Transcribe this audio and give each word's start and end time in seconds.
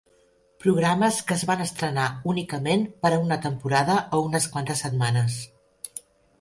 Programes 0.63 1.19
que 1.27 1.37
es 1.39 1.43
van 1.49 1.61
estrenar 1.65 2.07
únicament 2.33 2.87
per 3.05 3.13
a 3.13 3.21
una 3.27 3.39
temporada 3.45 4.01
o 4.19 4.25
unes 4.31 4.51
quantes 4.57 4.85
setmanes. 4.89 5.41